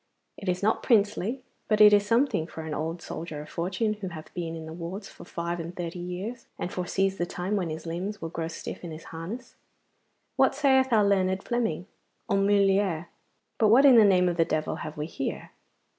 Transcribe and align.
It 0.35 0.49
is 0.49 0.63
not 0.63 0.81
princely, 0.81 1.43
but 1.67 1.79
it 1.79 1.93
is 1.93 2.07
something 2.07 2.47
for 2.47 2.63
an 2.63 2.73
old 2.73 3.03
soldier 3.03 3.39
of 3.43 3.49
fortune 3.49 3.93
who 3.93 4.07
hath 4.09 4.33
been 4.33 4.55
in 4.55 4.65
the 4.65 4.73
wars 4.73 5.07
for 5.07 5.25
five 5.25 5.59
and 5.59 5.75
thirty 5.75 5.99
years, 5.99 6.47
and 6.57 6.73
foresees 6.73 7.19
the 7.19 7.27
time 7.27 7.55
when 7.55 7.69
his 7.69 7.85
limbs 7.85 8.19
will 8.19 8.29
grow 8.29 8.47
stiff 8.47 8.83
in 8.83 8.89
his 8.89 9.03
harness. 9.13 9.57
What 10.37 10.55
sayeth 10.55 10.91
our 10.91 11.05
learned 11.05 11.43
Fleming 11.43 11.85
"an 12.29 12.47
mulier" 12.47 13.09
but 13.59 13.67
what 13.67 13.85
in 13.85 13.95
the 13.95 14.03
name 14.03 14.27
of 14.27 14.37
the 14.37 14.43
devil 14.43 14.77
have 14.77 14.97
we 14.97 15.05
here? 15.05 15.51